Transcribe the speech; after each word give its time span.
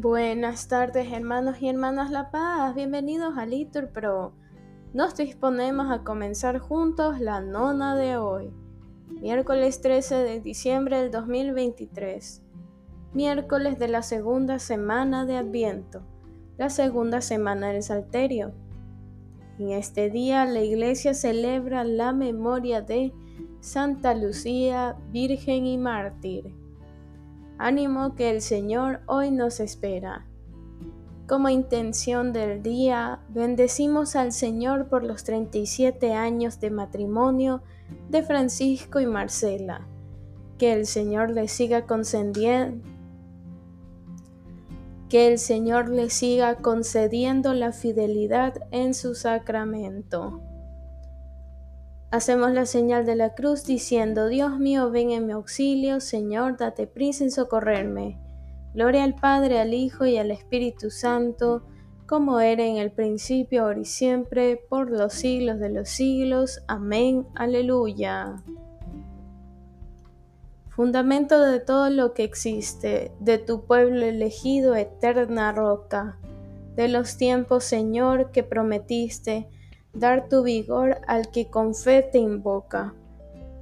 Buenas 0.00 0.68
tardes 0.68 1.10
hermanos 1.10 1.60
y 1.60 1.68
hermanas 1.68 2.12
La 2.12 2.30
Paz, 2.30 2.72
bienvenidos 2.72 3.36
a 3.36 3.46
Litur 3.46 3.88
Pro. 3.88 4.32
Nos 4.94 5.16
disponemos 5.16 5.90
a 5.90 6.04
comenzar 6.04 6.60
juntos 6.60 7.18
la 7.18 7.40
nona 7.40 7.96
de 7.96 8.16
hoy, 8.16 8.52
miércoles 9.20 9.80
13 9.80 10.14
de 10.14 10.40
diciembre 10.40 11.02
del 11.02 11.10
2023, 11.10 12.44
miércoles 13.12 13.80
de 13.80 13.88
la 13.88 14.02
segunda 14.02 14.60
semana 14.60 15.26
de 15.26 15.36
Adviento, 15.36 16.02
la 16.58 16.70
segunda 16.70 17.20
semana 17.20 17.70
del 17.72 17.82
Salterio. 17.82 18.52
En 19.58 19.70
este 19.70 20.10
día 20.10 20.44
la 20.44 20.60
iglesia 20.60 21.12
celebra 21.12 21.82
la 21.82 22.12
memoria 22.12 22.82
de 22.82 23.12
Santa 23.58 24.14
Lucía, 24.14 24.96
Virgen 25.10 25.66
y 25.66 25.76
Mártir. 25.76 26.54
Ánimo 27.58 28.14
que 28.14 28.30
el 28.30 28.40
Señor 28.40 29.00
hoy 29.06 29.32
nos 29.32 29.58
espera. 29.58 30.24
Como 31.26 31.48
intención 31.48 32.32
del 32.32 32.62
día, 32.62 33.20
bendecimos 33.30 34.14
al 34.14 34.32
Señor 34.32 34.88
por 34.88 35.02
los 35.02 35.24
37 35.24 36.14
años 36.14 36.60
de 36.60 36.70
matrimonio 36.70 37.62
de 38.08 38.22
Francisco 38.22 39.00
y 39.00 39.06
Marcela. 39.06 39.88
Que 40.56 40.72
el 40.72 40.86
Señor 40.86 41.30
le 41.30 41.48
siga 41.48 41.84
concediendo 41.86 42.80
que 45.08 45.26
el 45.26 45.38
Señor 45.38 45.88
le 45.88 46.10
siga 46.10 46.56
concediendo 46.56 47.54
la 47.54 47.72
fidelidad 47.72 48.54
en 48.70 48.92
su 48.92 49.14
sacramento. 49.14 50.42
Hacemos 52.10 52.52
la 52.52 52.64
señal 52.64 53.04
de 53.04 53.16
la 53.16 53.34
cruz 53.34 53.64
diciendo, 53.64 54.28
Dios 54.28 54.58
mío, 54.58 54.90
ven 54.90 55.10
en 55.10 55.26
mi 55.26 55.34
auxilio, 55.34 56.00
Señor, 56.00 56.56
date 56.56 56.86
prisa 56.86 57.24
en 57.24 57.30
socorrerme. 57.30 58.18
Gloria 58.72 59.04
al 59.04 59.14
Padre, 59.14 59.60
al 59.60 59.74
Hijo 59.74 60.06
y 60.06 60.16
al 60.16 60.30
Espíritu 60.30 60.90
Santo, 60.90 61.64
como 62.06 62.40
era 62.40 62.64
en 62.64 62.78
el 62.78 62.92
principio, 62.92 63.64
ahora 63.64 63.80
y 63.80 63.84
siempre, 63.84 64.56
por 64.70 64.90
los 64.90 65.12
siglos 65.12 65.58
de 65.58 65.68
los 65.68 65.90
siglos. 65.90 66.62
Amén. 66.66 67.26
Aleluya. 67.34 68.36
Fundamento 70.70 71.38
de 71.42 71.60
todo 71.60 71.90
lo 71.90 72.14
que 72.14 72.24
existe, 72.24 73.12
de 73.20 73.36
tu 73.36 73.66
pueblo 73.66 74.06
elegido, 74.06 74.76
eterna 74.76 75.52
roca, 75.52 76.18
de 76.74 76.88
los 76.88 77.18
tiempos, 77.18 77.64
Señor, 77.64 78.30
que 78.30 78.44
prometiste, 78.44 79.48
dar 79.98 80.28
tu 80.28 80.42
vigor 80.42 80.98
al 81.06 81.30
que 81.30 81.48
con 81.48 81.74
fe 81.74 82.02
te 82.02 82.18
invoca. 82.18 82.94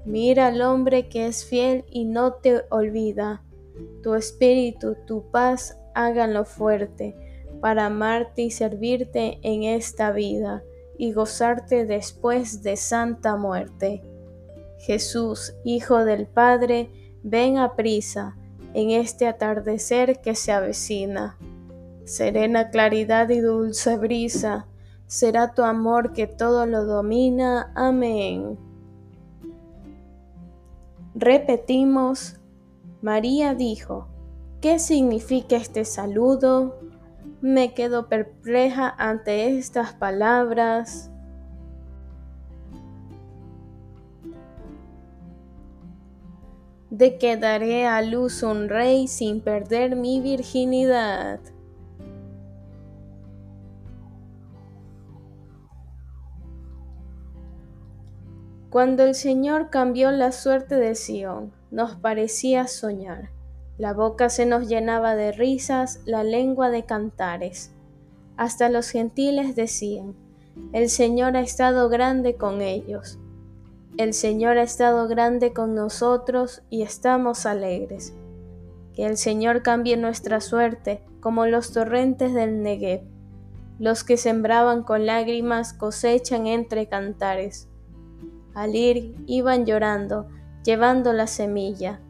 Mira 0.05 0.49
al 0.49 0.63
hombre 0.63 1.09
que 1.09 1.27
es 1.27 1.45
fiel 1.45 1.85
y 1.91 2.05
no 2.05 2.35
te 2.35 2.63
olvida. 2.71 3.43
Tu 4.03 4.15
espíritu, 4.15 4.97
tu 5.07 5.31
paz, 5.31 5.79
háganlo 5.95 6.45
fuerte, 6.45 7.17
para 7.61 7.87
amarte 7.87 8.43
y 8.43 8.51
servirte 8.51 9.39
en 9.43 9.65
esta 9.65 10.13
vida 10.13 10.63
y 10.99 11.13
gozarte 11.13 11.85
después 11.85 12.63
de 12.63 12.77
santa 12.77 13.37
muerte. 13.37 14.03
Jesús, 14.79 15.55
Hijo 15.65 16.05
del 16.05 16.27
Padre, 16.27 16.91
ven 17.23 17.59
a 17.59 17.75
prisa 17.75 18.37
en 18.75 18.91
este 18.91 19.27
atardecer 19.27 20.21
que 20.21 20.35
se 20.35 20.53
avecina. 20.53 21.39
Serena 22.05 22.71
claridad 22.71 23.29
y 23.31 23.41
dulce 23.41 23.97
brisa, 23.97 24.67
será 25.07 25.55
tu 25.55 25.63
amor 25.63 26.13
que 26.13 26.27
todo 26.27 26.67
lo 26.67 26.85
domina. 26.85 27.73
Amén. 27.75 28.59
Repetimos, 31.15 32.39
María 33.03 33.55
dijo, 33.55 34.09
¿qué 34.61 34.79
significa 34.79 35.57
este 35.57 35.85
saludo? 35.85 36.79
Me 37.41 37.75
quedo 37.75 38.09
perpleja 38.09 38.89
ante 38.99 39.57
estas 39.59 39.95
palabras. 39.95 41.11
de 46.91 47.19
que 47.19 47.37
daré 47.37 47.87
a 47.87 48.01
luz 48.01 48.43
un 48.43 48.69
rey 48.69 49.07
sin 49.07 49.41
perder 49.41 49.97
mi 49.97 50.21
virginidad. 50.21 51.41
Cuando 58.77 59.05
el 59.05 59.15
Señor 59.15 59.71
cambió 59.71 60.11
la 60.11 60.33
suerte 60.33 60.75
de 60.75 60.95
Sión, 60.97 61.51
nos 61.71 61.95
parecía 61.97 62.67
soñar. 62.67 63.31
La 63.79 63.95
boca 63.95 64.29
se 64.29 64.45
nos 64.45 64.69
llenaba 64.69 65.17
de 65.17 65.33
risas, 65.33 66.03
la 66.05 66.23
lengua 66.23 66.69
de 66.69 66.85
cantares. 66.85 67.73
Hasta 68.37 68.69
los 68.69 68.91
gentiles 68.91 69.57
decían, 69.57 70.15
el 70.75 70.91
Señor 70.91 71.39
ha 71.39 71.41
estado 71.41 71.89
grande 71.89 72.35
con 72.35 72.61
ellos. 72.61 73.19
El 73.97 74.13
Señor 74.13 74.59
ha 74.59 74.65
estado 74.65 75.09
grande 75.09 75.55
con 75.55 75.75
nosotros 75.75 76.61
y 76.69 76.83
estamos 76.83 77.47
alegres. 77.47 78.13
Que 78.93 79.07
el 79.07 79.17
Señor 79.17 79.63
cambie 79.63 79.97
nuestra 79.97 80.43
suerte 80.43 81.01
como 81.21 81.47
los 81.47 81.73
torrentes 81.73 82.35
del 82.35 82.63
Negev. 82.63 83.01
Los 83.79 84.05
que 84.05 84.19
sembraban 84.19 84.83
con 84.83 85.07
lágrimas 85.07 85.73
cosechan 85.73 86.47
entre 86.47 86.91
cantares. 86.91 87.71
Al 88.57 88.75
ir 88.75 89.15
iban 89.27 89.67
llorando, 89.67 90.29
llevando 90.65 91.13
la 91.13 91.27
semilla. 91.27 92.01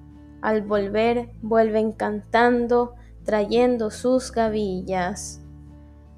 Al 0.42 0.62
volver 0.62 1.30
vuelven 1.42 1.90
cantando, 1.90 2.94
trayendo 3.24 3.90
sus 3.90 4.30
gavillas. 4.30 5.40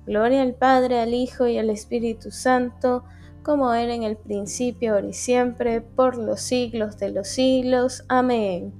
Gloria 0.05 0.43
al 0.43 0.53
Padre, 0.53 1.01
al 1.01 1.15
Hijo 1.15 1.47
y 1.47 1.57
al 1.57 1.71
Espíritu 1.71 2.31
Santo, 2.31 3.05
como 3.43 3.73
era 3.73 3.95
en 3.95 4.03
el 4.03 4.19
principio, 4.19 4.97
ahora 4.97 5.07
y 5.09 5.15
siempre, 5.15 5.81
por 5.81 6.19
los 6.19 6.43
siglos 6.43 6.99
de 6.99 7.09
los 7.09 7.29
siglos. 7.29 8.05
Amén. 8.09 8.75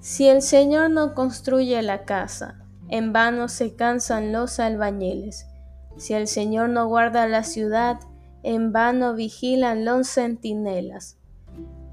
Si 0.00 0.26
el 0.26 0.40
Señor 0.40 0.88
no 0.88 1.14
construye 1.14 1.82
la 1.82 2.06
casa, 2.06 2.64
en 2.88 3.12
vano 3.12 3.48
se 3.48 3.74
cansan 3.76 4.32
los 4.32 4.58
albañiles. 4.58 5.51
Si 5.96 6.14
el 6.14 6.26
Señor 6.26 6.68
no 6.68 6.88
guarda 6.88 7.28
la 7.28 7.42
ciudad, 7.42 8.00
en 8.42 8.72
vano 8.72 9.14
vigilan 9.14 9.84
los 9.84 10.08
centinelas. 10.08 11.18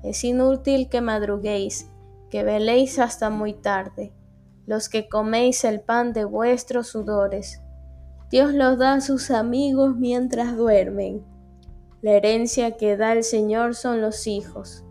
Es 0.04 0.24
inútil 0.24 0.90
que 0.90 1.02
madruguéis, 1.02 1.90
que 2.30 2.44
veléis 2.44 3.00
hasta 3.00 3.30
muy 3.30 3.54
tarde, 3.54 4.14
los 4.66 4.90
que 4.90 5.10
coméis 5.10 5.64
el 5.64 5.82
pan 5.82 6.14
de 6.14 6.26
vuestros 6.26 6.88
sudores. 6.88 7.62
Dios 8.32 8.54
los 8.54 8.78
da 8.78 8.94
a 8.94 9.02
sus 9.02 9.32
amigos 9.32 9.96
mientras 9.96 10.56
duermen. 10.56 11.24
La 12.02 12.12
herencia 12.12 12.78
que 12.78 12.96
da 12.96 13.14
el 13.14 13.24
Señor 13.24 13.76
son 13.76 14.02
los 14.02 14.26
hijos. 14.28 14.86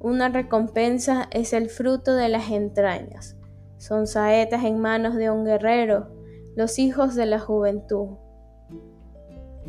Una 0.00 0.28
recompensa 0.28 1.28
es 1.32 1.52
el 1.52 1.68
fruto 1.68 2.14
de 2.14 2.28
las 2.28 2.50
entrañas. 2.50 3.36
Son 3.76 4.06
saetas 4.06 4.64
en 4.64 4.78
manos 4.78 5.16
de 5.16 5.30
un 5.30 5.44
guerrero 5.44 6.17
los 6.58 6.80
hijos 6.80 7.14
de 7.14 7.24
la 7.24 7.38
juventud. 7.38 8.16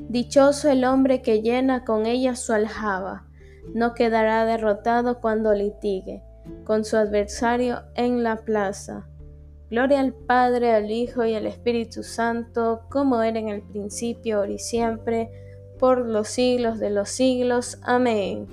Dichoso 0.09 0.71
el 0.71 0.85
hombre 0.85 1.21
que 1.21 1.43
llena 1.43 1.85
con 1.85 2.07
ella 2.07 2.35
su 2.35 2.51
aljaba, 2.51 3.27
no 3.75 3.93
quedará 3.93 4.43
derrotado 4.43 5.21
cuando 5.21 5.53
litigue 5.53 6.23
con 6.63 6.83
su 6.83 6.97
adversario 6.97 7.83
en 7.93 8.23
la 8.23 8.37
plaza. 8.37 9.07
Gloria 9.69 9.99
al 9.99 10.15
Padre, 10.15 10.73
al 10.73 10.89
Hijo 10.89 11.23
y 11.25 11.35
al 11.35 11.45
Espíritu 11.45 12.01
Santo, 12.01 12.81
como 12.89 13.21
era 13.21 13.37
en 13.37 13.49
el 13.49 13.61
principio, 13.61 14.39
ahora 14.39 14.53
y 14.53 14.57
siempre, 14.57 15.29
por 15.77 16.07
los 16.07 16.27
siglos 16.27 16.79
de 16.79 16.89
los 16.89 17.09
siglos. 17.09 17.77
Amén. 17.83 18.47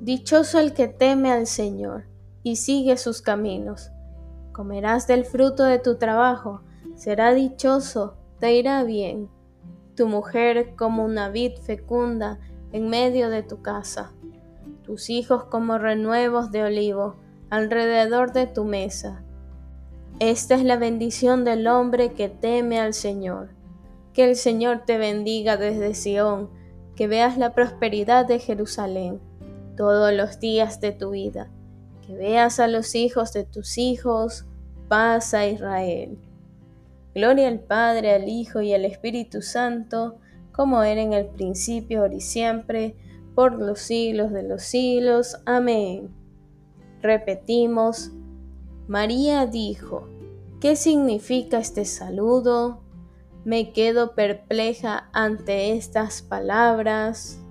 Dichoso 0.00 0.58
el 0.58 0.72
que 0.72 0.88
teme 0.88 1.30
al 1.30 1.46
Señor 1.46 2.06
y 2.42 2.56
sigue 2.56 2.96
sus 2.96 3.22
caminos 3.22 3.91
comerás 4.52 5.06
del 5.06 5.24
fruto 5.24 5.64
de 5.64 5.78
tu 5.78 5.96
trabajo, 5.96 6.60
será 6.94 7.32
dichoso, 7.32 8.14
te 8.38 8.54
irá 8.54 8.84
bien. 8.84 9.28
Tu 9.96 10.06
mujer 10.06 10.74
como 10.76 11.04
una 11.04 11.28
vid 11.28 11.52
fecunda 11.56 12.38
en 12.72 12.88
medio 12.88 13.30
de 13.30 13.42
tu 13.42 13.62
casa, 13.62 14.12
tus 14.84 15.10
hijos 15.10 15.44
como 15.44 15.78
renuevos 15.78 16.50
de 16.50 16.64
olivo 16.64 17.16
alrededor 17.50 18.32
de 18.32 18.46
tu 18.46 18.64
mesa. 18.64 19.22
Esta 20.18 20.54
es 20.54 20.64
la 20.64 20.76
bendición 20.76 21.44
del 21.44 21.66
hombre 21.66 22.12
que 22.12 22.28
teme 22.28 22.80
al 22.80 22.94
Señor. 22.94 23.50
Que 24.12 24.24
el 24.28 24.36
Señor 24.36 24.82
te 24.86 24.98
bendiga 24.98 25.56
desde 25.56 25.94
Sión, 25.94 26.50
que 26.96 27.08
veas 27.08 27.38
la 27.38 27.54
prosperidad 27.54 28.26
de 28.26 28.38
Jerusalén 28.38 29.20
todos 29.76 30.12
los 30.12 30.38
días 30.38 30.80
de 30.80 30.92
tu 30.92 31.10
vida 31.10 31.50
que 32.06 32.14
veas 32.14 32.60
a 32.60 32.68
los 32.68 32.94
hijos 32.94 33.32
de 33.32 33.44
tus 33.44 33.78
hijos, 33.78 34.44
paz 34.88 35.34
a 35.34 35.46
Israel. 35.46 36.18
Gloria 37.14 37.48
al 37.48 37.60
Padre, 37.60 38.14
al 38.14 38.28
Hijo 38.28 38.62
y 38.62 38.72
al 38.72 38.84
Espíritu 38.84 39.42
Santo, 39.42 40.18
como 40.52 40.82
era 40.82 41.00
en 41.00 41.12
el 41.12 41.26
principio, 41.26 42.00
ahora 42.00 42.14
y 42.14 42.20
siempre, 42.20 42.96
por 43.34 43.58
los 43.58 43.80
siglos 43.80 44.32
de 44.32 44.42
los 44.42 44.62
siglos. 44.62 45.36
Amén. 45.44 46.10
Repetimos, 47.02 48.12
María 48.88 49.46
dijo, 49.46 50.08
¿qué 50.60 50.76
significa 50.76 51.58
este 51.58 51.84
saludo? 51.84 52.82
Me 53.44 53.72
quedo 53.72 54.14
perpleja 54.14 55.10
ante 55.12 55.72
estas 55.72 56.22
palabras. 56.22 57.41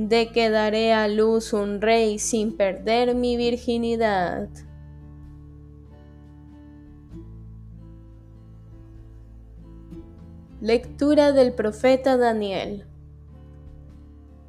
De 0.00 0.30
que 0.30 0.48
daré 0.48 0.92
a 0.92 1.08
luz 1.08 1.52
un 1.52 1.80
rey 1.80 2.20
sin 2.20 2.56
perder 2.56 3.16
mi 3.16 3.36
virginidad. 3.36 4.48
Lectura 10.60 11.32
del 11.32 11.52
profeta 11.52 12.16
Daniel. 12.16 12.86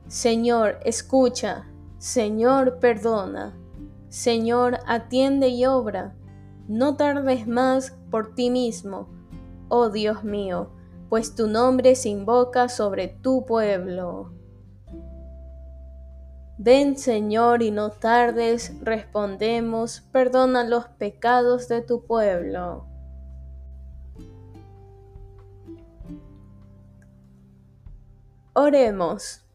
Señor, 0.08 0.78
escucha. 0.86 1.66
Señor, 1.98 2.78
perdona. 2.78 3.58
Señor, 4.10 4.78
atiende 4.86 5.48
y 5.48 5.66
obra. 5.66 6.14
No 6.68 6.96
tardes 6.96 7.48
más 7.48 7.98
por 8.12 8.36
ti 8.36 8.52
mismo, 8.52 9.10
oh 9.68 9.90
Dios 9.90 10.24
mío, 10.24 10.70
pues 11.10 11.34
tu 11.34 11.48
nombre 11.48 11.96
se 11.96 12.10
invoca 12.10 12.70
sobre 12.70 13.08
tu 13.08 13.48
pueblo. 13.48 14.39
Ven, 16.62 16.98
Señor, 16.98 17.64
y 17.64 17.72
no 17.72 17.90
tardes, 17.90 18.74
respondemos, 18.82 20.02
perdona 20.12 20.66
los 20.66 20.90
pecados 20.90 21.70
de 21.70 21.82
tu 21.82 22.06
pueblo. 22.06 22.86
Oremos. 28.52 29.46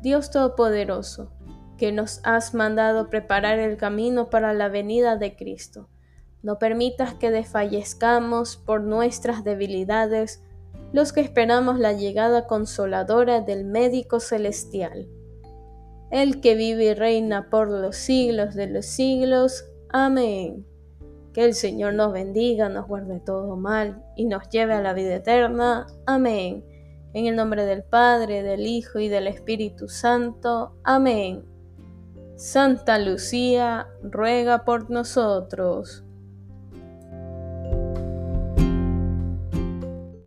Dios 0.00 0.30
Todopoderoso, 0.30 1.30
que 1.76 1.92
nos 1.92 2.22
has 2.24 2.54
mandado 2.54 3.10
preparar 3.10 3.58
el 3.58 3.76
camino 3.76 4.30
para 4.30 4.54
la 4.54 4.70
venida 4.70 5.16
de 5.16 5.36
Cristo, 5.36 5.90
no 6.42 6.58
permitas 6.58 7.12
que 7.12 7.30
desfallezcamos 7.30 8.56
por 8.56 8.80
nuestras 8.80 9.44
debilidades 9.44 10.42
los 10.94 11.12
que 11.12 11.20
esperamos 11.20 11.78
la 11.78 11.92
llegada 11.92 12.46
consoladora 12.46 13.42
del 13.42 13.66
médico 13.66 14.18
celestial. 14.18 15.10
El 16.10 16.40
que 16.40 16.54
vive 16.54 16.84
y 16.84 16.94
reina 16.94 17.50
por 17.50 17.70
los 17.70 17.96
siglos 17.96 18.54
de 18.54 18.66
los 18.66 18.86
siglos. 18.86 19.64
Amén. 19.90 20.66
Que 21.34 21.44
el 21.44 21.54
Señor 21.54 21.94
nos 21.94 22.12
bendiga, 22.12 22.68
nos 22.68 22.86
guarde 22.88 23.20
todo 23.20 23.56
mal 23.56 24.02
y 24.16 24.24
nos 24.24 24.48
lleve 24.48 24.74
a 24.74 24.80
la 24.80 24.94
vida 24.94 25.16
eterna. 25.16 25.86
Amén. 26.06 26.64
En 27.12 27.26
el 27.26 27.36
nombre 27.36 27.64
del 27.64 27.82
Padre, 27.82 28.42
del 28.42 28.66
Hijo 28.66 28.98
y 28.98 29.08
del 29.08 29.26
Espíritu 29.26 29.88
Santo. 29.88 30.76
Amén. 30.82 31.44
Santa 32.36 32.98
Lucía, 32.98 33.88
ruega 34.02 34.64
por 34.64 34.90
nosotros. 34.90 36.04